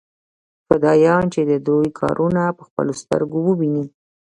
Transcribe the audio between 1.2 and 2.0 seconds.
چې د دوى